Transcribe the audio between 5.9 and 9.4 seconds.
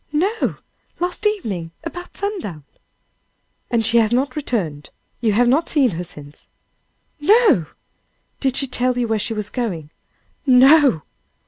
her since?" "No!" "Did she tell you where she